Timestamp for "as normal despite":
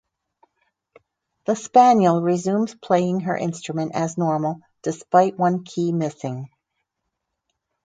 3.93-5.37